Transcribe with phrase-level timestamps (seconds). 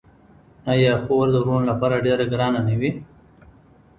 [0.71, 2.91] آیا خور د وروڼو لپاره ډیره ګرانه نه وي؟